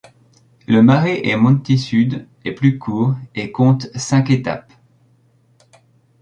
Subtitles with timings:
[0.65, 4.73] Le Mare e Monti Sud est plus court, et compte cinq étapes.